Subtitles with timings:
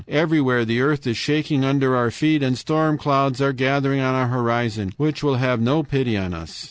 [0.09, 4.29] Everywhere the earth is shaking under our feet and storm clouds are gathering on our
[4.29, 6.59] horizon which will have no pity on us.